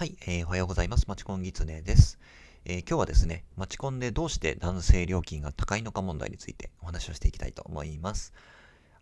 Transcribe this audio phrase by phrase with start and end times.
[0.00, 1.04] はい、えー、おはようございます。
[1.08, 2.18] マチコンギツネです、
[2.64, 8.32] えー、今日はですね、マチコンでどうして男性料金が高いのか問題についてお話をしていきたいと思います。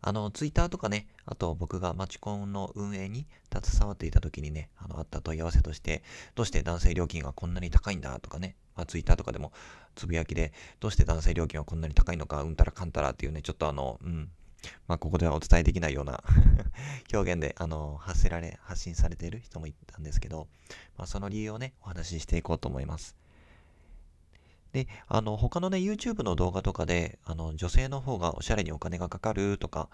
[0.02, 6.02] あの、ツイッターとかね、あと僕がマチコンの運営に携わっていた時にね、あの、あった問い合わせとして、
[6.34, 9.52] どうして男性料金がこんなに高いんだとかね、まあ、ツイッターとかでも
[9.94, 14.32] つぶやきで、どうして男性料金はこんなに高いのか、うんたらかんたらっていうね、ちょっとあの、うん、
[14.86, 16.22] まあ、ここではお伝えできないような
[17.12, 20.48] 表現で、あの、発せられ、発信されている人もいたんですけど、
[20.96, 23.16] まあ、その理由をね、お話ししていこうと思います。
[24.72, 29.88] で、あの、他のね、YouTube の動画とかで、あの、女性の方がおしゃれにお金がかかるとか、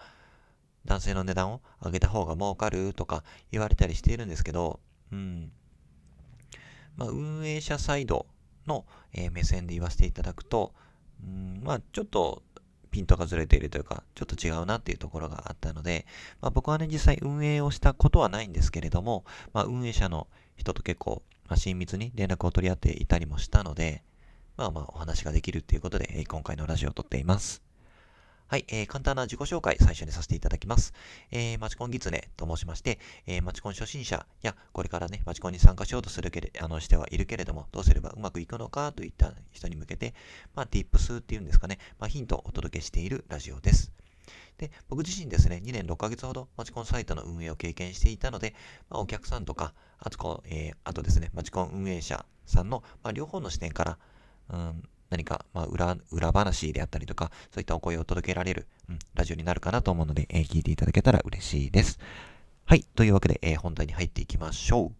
[0.85, 4.79] 男性の値段を上げた方が儲かるとか言われたりしているんですけど、
[5.11, 5.51] うん。
[6.95, 8.27] まあ、運営者サイド
[8.67, 10.73] の、えー、目線で言わせていただくと、
[11.23, 12.43] うん、まあ、ちょっと
[12.95, 16.05] ピントがずれているというか、ちょっと違うなっていうところがあったので、
[16.39, 24.01] まあ、僕はね、実際運営をしたことはないんですけれども、まあ、運営者の人と結構、まあ、親密に連絡を取り合っていたりもしたので、
[24.55, 27.64] まあまあお話ができるっていうことで、え今回のラジオを撮っています。
[28.47, 30.93] はい、えー、簡単な自己紹介最初にさせていただきます。
[31.31, 40.13] えー、マチコンギツネと申しまして、えー、マチコン初心者や、これからね、マチコンに参加しようとするけれ、あの、してはいるけれども、どうすればうまくいくのかといった人に向けて、
[40.53, 43.91] まあ、tips っていうんですかね、まあ、ヒントをお届けしているラジオです。
[44.59, 48.53] で、僕自身ですね、2年6ヶ月ほどマチコンサイトの運営を経験していたので、
[48.91, 53.97] まあ、お客さんとか、あとこう、えー、あとですね、マチコン運営者さんの、まあ、両方の視点から、
[54.51, 54.83] うん、
[55.15, 61.99] 何か、まあ、裏、裏話であったりとか、そういったお声を届けられる、うん、ラジオになるかなと思うので、えー、聞いていただけたら嬉しいです。
[62.65, 62.83] はい。
[62.95, 64.91] というわけで、えー、本題に入っていきましょう。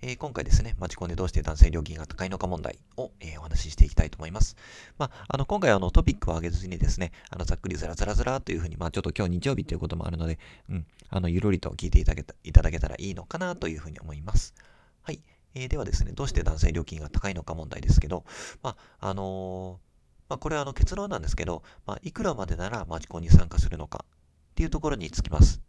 [0.00, 4.54] えー、今回ですね、マチコンでどうして男性料金が高いのか問題を、えー、お話ししていきたいと思います。
[4.98, 10.38] まあ、あの、今回あのトピックを上げずにですね、あの、ざっくりずらずらずらというふうに、まあ、ちょっと今日日曜日ということもあるので、
[10.70, 14.54] うん、あの、ゆるりと聞いていただけたいただけたらいいのかなというふうに思います。
[15.02, 15.20] はい。
[15.62, 18.24] え、ではですね、どうして男性料金が高いのか問題ですけど、
[18.62, 19.80] まあ、あの、
[20.28, 25.60] まあ、これはあの結論なんですけど、まあ、いくらまでならマチコンに参加するのかっていうところにつきます。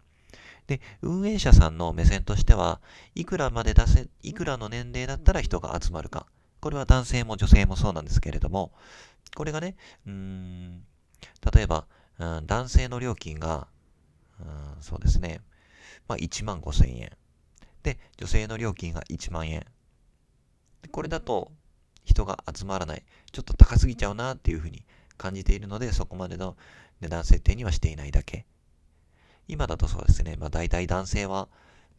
[0.68, 2.80] で、運営者さんの目線としては、
[3.16, 6.28] いくらまで出せ、いくらの年齢だったら人が集まるか。
[6.60, 8.72] これは男性も女性もそうなんですけれども、
[9.36, 10.84] これがね、うーん、
[11.54, 11.88] 例えば、
[12.20, 13.68] うん、男性の料金が、
[14.40, 15.42] うん、そうですね、
[16.08, 17.12] まあ、1万5千円。
[17.84, 19.66] で、女性の料金が1万円。
[20.92, 21.52] これだと
[22.06, 23.04] 人が集まらない。
[23.32, 24.84] ちょっと高すぎちゃうなっていうふうに
[25.18, 26.58] 感じているので、そこまでの
[27.02, 28.46] 値段設定にはしていないだけ。
[29.48, 31.48] 今だとそうですね、まあ大体男性は、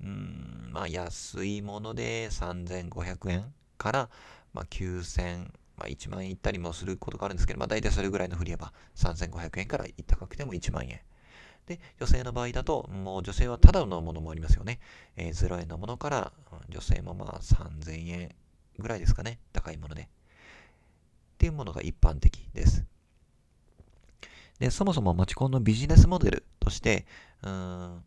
[0.01, 4.09] うん、まあ安いもので3500円から、
[4.53, 11.01] まあ9000、まあ1万円いったりもすることがあるんですけど、まあ大体それぐらいの振り幅、3500円から高くても1万円。
[11.67, 14.81] で、女性の場合だと、もう女性はただのものもありますよね。
[15.17, 16.33] えー、0円のものから、
[16.69, 18.35] 女性もまあ3000円
[18.79, 19.39] ぐらいですかね。
[19.53, 20.03] 高いもので。
[20.03, 20.07] っ
[21.39, 22.85] ていうものが一般的です。
[24.59, 27.07] で、そもそもマチコンのビジネスモデルとして、
[27.43, 28.05] うん、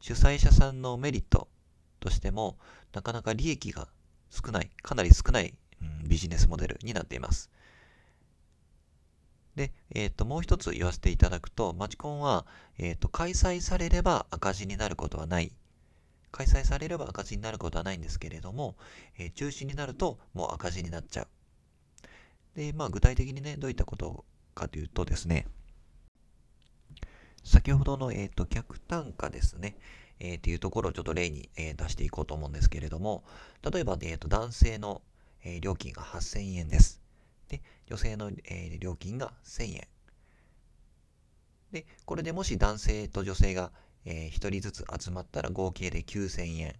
[0.00, 1.48] 主催者さんのメリット
[2.00, 2.56] としても、
[2.92, 3.88] なかなか利益が
[4.30, 7.50] 少ない、かなり少ない、うん、ビジネスモデルになっています。
[9.54, 12.46] で、えっ、ー、と、もう一つ言わせていただくと、マチコンは、
[12.78, 15.52] えっ、ー、と、開催されれば赤字になることはない。
[16.32, 18.74] 開催されれば赤字になることはないんですけれども、
[19.18, 21.28] えー、中止になるともう赤字になっちゃう。
[22.56, 25.46] で、まあ、具体的にね、どういったことかというとですね、
[27.44, 29.76] 先ほどの、えっ、と、客単価ですね、
[30.20, 33.24] えー、っていうところをちょっと例に、えー、出していこうと思うんですけれども、
[33.68, 35.02] 例えば、えっ、と、男性の、
[35.44, 37.00] えー、料金が8000円です。
[37.48, 39.88] で、女性の、えー、料金が1000円。
[41.72, 43.72] で、これでもし男性と女性が、
[44.04, 46.74] えー、1人ずつ集まったら合計で9000円。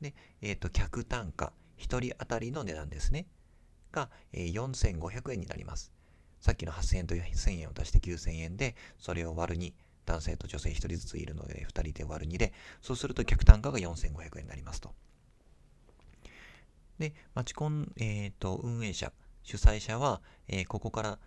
[0.00, 3.26] で、えっ、ー、と、客単価、1人当たりの値段ですね。
[3.92, 5.92] が、えー、4500円になります。
[6.40, 9.72] さっきの8000円と1000円を足して9000円で、それを割る2。
[10.06, 14.94] 男性と女性1人ずついるので、2人で割る2で、そうすると客単価が4500円になりますと。
[16.98, 19.12] で、マチコン、えっ、ー、と、運営者、
[19.42, 21.18] 主催者は、えー、ここから、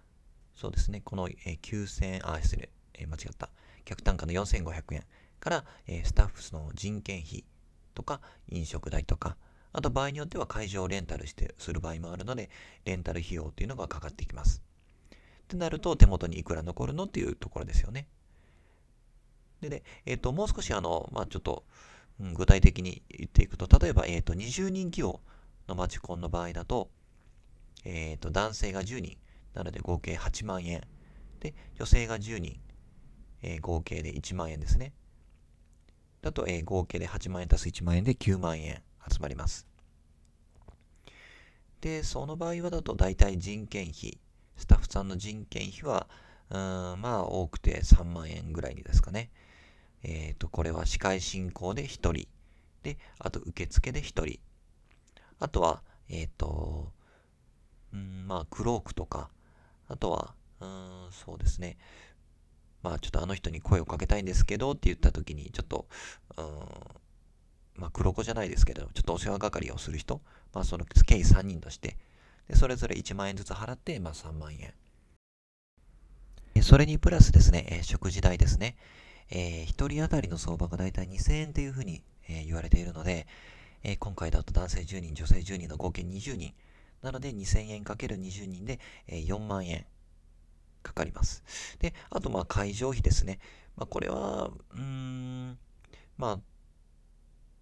[0.55, 3.49] そうですね、この、えー、9000、あ、失礼、えー、間違った。
[3.87, 5.03] 客単価の4500円
[5.39, 7.45] から、えー、スタッフの人件費
[7.93, 8.19] とか、
[8.49, 9.37] 飲食代とか、
[9.71, 12.49] あと場合によっては会場をレンタルしてする場合もあるので、
[12.83, 14.61] レンタル費用っていうのがかかってきます。
[15.11, 15.15] っ
[15.47, 18.07] てなると、手元にいくら残るのっていうところですよね。
[19.61, 21.63] でね、えっ、ー、と、もう少しあの、まあ、ちょっと、
[22.19, 25.21] うん、具体的に言っていくと、例えば、えっ、ー、と、20人規模
[25.67, 26.89] のマチコンの場合だと、
[27.85, 29.17] えっ、ー、と、男性が10人。
[29.53, 30.81] なので合計8万円。
[31.39, 32.59] で、女性が10人。
[33.41, 34.93] えー、合計で1万円ですね。
[36.21, 39.67] だと、えー、合計で8万円足す1万円で9万円集まります。
[41.81, 44.19] で、その場合はだと大体人件費、
[44.55, 46.07] スタッフさんの人件費は、
[46.49, 49.29] うんまあ多くて3万円ぐらいにですかね。
[50.03, 52.27] えっ、ー、と、これは司会進行で1人。
[52.83, 54.39] で、あと受付で1人。
[55.39, 56.91] あとは、えっ、ー、と、
[57.93, 59.29] うん、まあクロークとか、
[59.87, 61.77] あとは、うん、そうですね。
[62.83, 65.87] まあちょっとあの人に声をかけたいんですけどって言った時に、ちょっと、
[66.37, 66.45] うん、
[67.75, 70.21] まあ黒子じゃないですけど、ちょっとお世話係をする人、
[70.53, 71.97] まあその計3人として、
[72.47, 74.73] でそれぞれ1万円ずつ払って、まあ3万円。
[76.61, 78.75] それにプラスですね、え、食事代ですね。
[79.29, 83.27] えー、1人当たりの相場がだいたい2000円というふうに、えー、言われているので、
[83.83, 86.53] えー、今回だと男性10人、女性10人の合計20人。
[87.01, 89.85] なので2000円かける20人で、え4万円
[90.87, 91.43] かかります。
[91.79, 93.39] で、あとまあ会場費ですね。
[93.75, 95.57] まあこれは、うーん、
[96.17, 96.39] まあ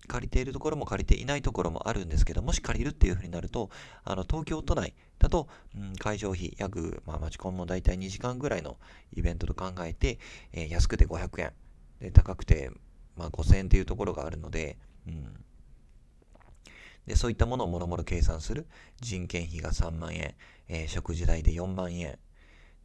[0.08, 3.70] 借りているところも借りていないところもあるんですけど、もし借りるっていうふうになると、
[4.04, 8.78] あの東京都内だと、うん、会場費約、まあ、マチコンも大体2時間ぐらいの
[9.14, 10.20] イベントと考えて、
[10.54, 11.54] えー、安くて500円、
[12.00, 12.72] で高くて、
[13.16, 14.78] まあ、5000円というところがあるので、
[15.08, 15.34] うん、
[17.08, 18.68] でそういったものをもろもろ計算する。
[19.02, 20.36] 人件費が3万円、
[20.68, 22.18] えー、食事代で4万円、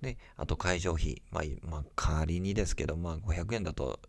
[0.02, 4.00] で、あと会場費、まあ、まあ、仮にですけど、まあ、500円だと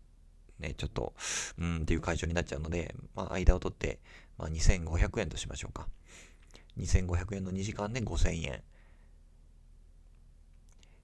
[0.62, 1.12] ね、ちょっと、
[1.58, 4.00] うんっていう会場になっちゃうので、まあ、間を取って、
[4.38, 5.88] まあ、2500円としましょうか。
[6.78, 8.62] 2500円の2時間で5000円。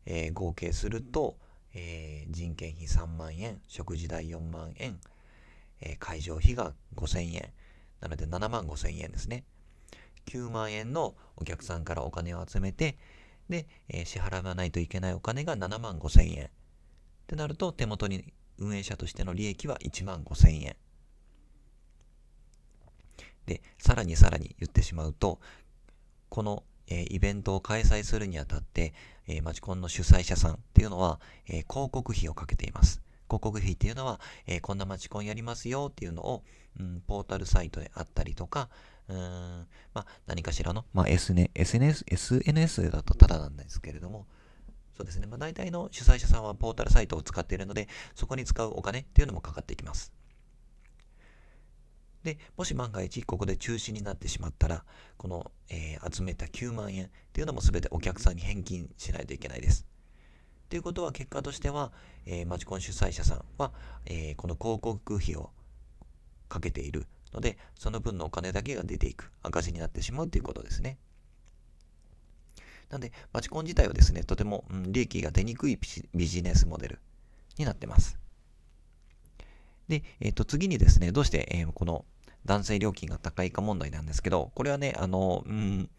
[0.07, 1.37] えー、合計すると、
[1.75, 4.99] えー、人件費3万円、食事代4万円、
[5.81, 7.53] えー、会場費が5000円。
[8.01, 9.45] なので7万5000円ですね。
[10.27, 12.97] 9万円のお客さんからお金を集めて、
[13.49, 16.45] で、えー、支払わないといけないお金が7万5000円。
[16.47, 16.49] っ
[17.27, 20.77] てなると手元に運営者としての利益は1万5000円。
[23.47, 25.41] で、さらにさらに言ってしまうと、
[26.29, 28.93] この、えー、イベントを開催するにあたって、
[29.27, 33.01] えー、マチコンの主催者さんっていうのは、えー、広告費をかけています。
[33.29, 36.43] 広告費っていうのは、えー、こんなマチコンやりますよっていうのを、
[36.79, 38.69] うん、ポータルサイトであったりとか、
[39.09, 39.17] うん、
[39.95, 44.27] まあ、何かしらの、まあ、SNS、SNS だとただなんですけれども、
[44.97, 45.27] そうですね。
[45.27, 50.13] まあ、大体の主催者さんはポータルサイトを使っているので、そこに使うお金っていうのもかかってきます。
[52.25, 54.85] で、もし万が一ここで中止になってしまったら、
[55.17, 59.87] この、えー、集めた9万円っていうのも全てお客さんに返金しないといけないです。
[60.69, 61.93] ということは結果としては、
[62.27, 63.73] えー、マチコン主催者さんは、
[64.05, 65.51] えー、この広告費を
[66.49, 70.99] かけているので、その分のお金だけが出ていく赤字になってしまうということですね。
[72.91, 75.79] なんで、マチコン自体はですね、とても、うん、利益が出にくい
[76.15, 76.99] ビジネスモデル
[77.59, 78.19] になってます。
[79.89, 82.05] で、えっ、ー、と、次にですね、どうして、えー、この
[82.47, 85.91] 男性料金が高いか問題なんですけど、これはね、あの、うん、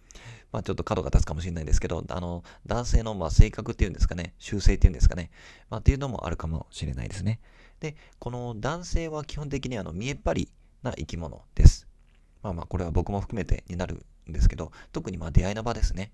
[0.51, 5.29] まあちょっと角が立つかもしれないですけど、あの、男性のまあ性格っていうんですかね、習性っていうんですかね、
[5.69, 7.39] まあっていうのもあるかもしれないですね。
[7.79, 10.49] で、この男性は基本的にあの、見えっ張り
[10.83, 11.87] な生き物です。
[12.41, 16.11] まあまあ、これは僕も含めてになるんですけど、特にまあ出会いの場ですね。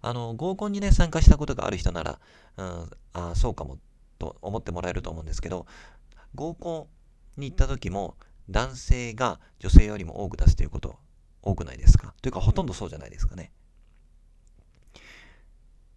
[0.00, 2.20] あの、合コンにね、参加したことがある人なら、
[2.56, 3.78] うん、あそうかも、
[4.18, 5.66] と思ってもらえると思うんですけど、
[6.34, 6.88] 合コ
[7.36, 8.16] ンに行った時も、
[8.48, 10.98] 男性が女性よりも多く出すということ、
[11.42, 12.14] 多くないですか？
[12.22, 13.52] というか、ほとんどそうじゃないですかね。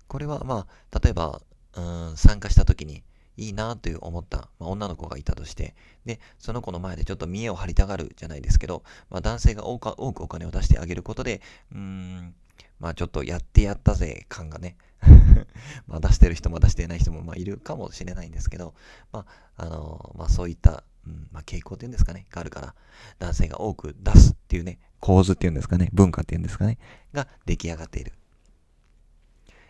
[0.07, 1.41] これは、まあ、例えば、
[1.75, 3.03] うん、参加した時に、
[3.37, 12.35] いいなという思った、まあ、女の子がいたとして、で、その子の前でちょっと見栄を張りたがるじゃないですけど、まあ、男性が多くお金を出してあげることで、うーん、
[12.81, 14.75] まあちょっとやってやったぜ感がね
[15.87, 18.73] まあ出してる人も出してない人もまあいるかもしれないんですけど、
[19.11, 22.75] まあ、あのー、まあそういった、うんまあ、傾向っていうんですかね、があるから、
[23.19, 26.79] 男性が多く出すっていうね、構図っていうんですかね、文化っていうんですかね、
[27.13, 28.13] が出来上がっている。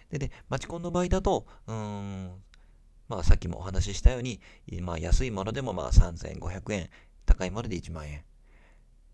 [0.10, 2.32] でね、マチコンの場合だと、うーん、
[3.12, 4.40] まあさっきもお話ししたように、
[4.82, 6.90] まあ安いものでもまあ3500円、
[7.26, 8.24] 高いもので1万円。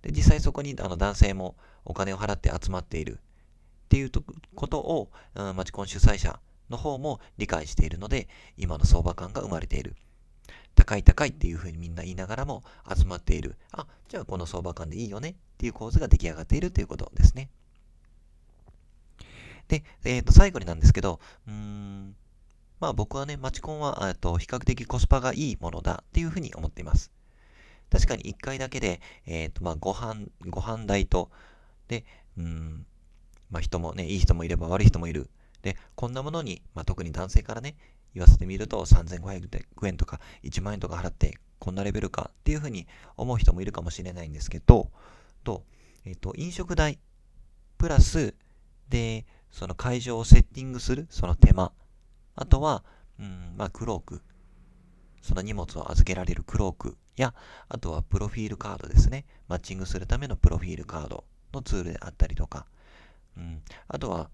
[0.04, 3.20] で、実際そこにあの男性もお金を払って集まっている。
[3.86, 4.12] っていう
[4.54, 6.39] ことを、うん、マチコン主催者
[6.70, 9.96] の方も理解しているので、今の相場感が生まれている。
[10.75, 12.63] 高い高いっていうふうにみんな言いながらも
[12.96, 13.56] 集まっている。
[13.72, 17.50] あ、じゃあこの相場感でいいよねっていう構図が出来上がっているということですね。
[19.68, 21.87] で、えっ、ー、と、最後になんですけど、うん、
[22.79, 27.12] まあ僕はね、マチコンは、と比較的コスパがいいものだっていうふうに思っています。
[27.89, 31.31] 確かに1回だけで、えっ、ー、と、まあご飯、ご飯代と、
[31.88, 32.05] で、
[32.38, 32.86] うん、
[33.50, 35.29] まあ人もね、いい人もいれば悪い人もいる。
[35.62, 37.75] で、こんなものに、まあ特に男性からね、
[38.13, 44.89] 言わせてみると3500円とか1万円とか払ってこんなレベルかっていうふうに思う人もいるかもしれないんですけど、
[45.43, 45.63] と、
[46.05, 47.00] えっ、と、飲食代
[47.77, 48.34] プラス、
[48.89, 51.72] で、その会場をセッティングする、その手間。
[52.38, 52.84] あとは、
[53.20, 54.22] うん、まあ、クローク。
[55.22, 57.34] その荷物を預けられるクロークや、
[57.67, 59.25] あとはプロフィールカードですね。
[59.50, 62.67] マッチングするためのプロフィールカードのツールであったりとか、
[63.36, 64.29] うん、あとは、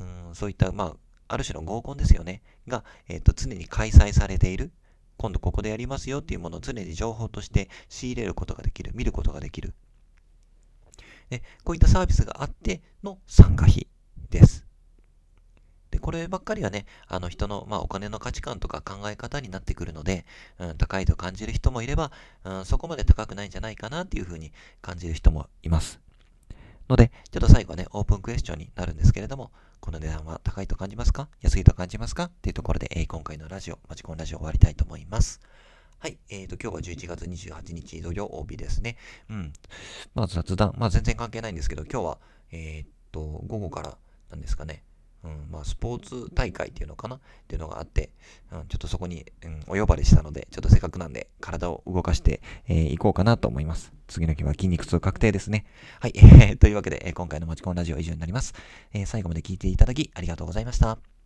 [0.00, 0.96] うん、そういった、まあ、
[1.28, 2.42] ある種の合コンですよね。
[2.66, 4.72] が、えっ、ー、と、常に開催されている。
[5.18, 8.92] 今度ここでやりますよっていうものを常に情報として仕入れることができる。
[8.94, 9.74] 見ることができる。
[11.28, 13.88] で、こういったサービスがあっての参加費
[14.30, 14.67] です。
[15.98, 20.24] で、こればっかりはね、あの人の、まあ、お金の価値観とか考え方になってくるので、
[20.58, 22.12] うん、高いと感じる人もいれば、
[22.44, 26.00] うん、そこまで高くないんじゃないかなっていうふうに感じる人もいます。
[26.88, 29.50] ので、ちょっと最後はね、オープンクエスチョンになるんですけれども、
[29.80, 31.28] この値段は高いと感じますか？
[31.42, 32.24] 安いと感じますか？
[32.24, 35.40] っていうところで、えー、今回のラジオ、マチコンラジオ終わりたいと思います。
[35.98, 36.16] はい。
[36.30, 38.96] えっ、ー、と、今日は11月28日土曜日ですね。
[39.28, 39.52] うん。
[40.14, 42.18] まあ雑談、まあ全然関係ないんですけど、今日は、
[42.52, 43.98] えっ、ー、と、午後から、
[44.30, 44.84] なんですかね、
[45.24, 47.16] うん、まあ、スポーツ大会っていうのかな？
[47.16, 48.10] っていうのがあって、
[48.52, 53.92] うん、ちょっとそこに、うん、お呼ばれしたので、ちょっとせっかくなんで、体を動かして、えー、行こうかなと思います。
[54.06, 55.66] 次の日は筋肉痛確定ですね。
[56.00, 56.12] はい。
[56.58, 58.54] というわけで、え、今回のマチコンラジオは以上になります。
[58.92, 61.17] えー、最後まで聞いていただきありがとうございました。